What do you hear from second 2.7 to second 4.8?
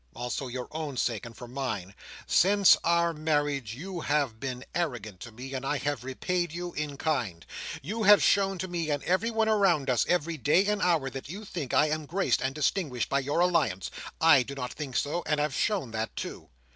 our marriage, you have been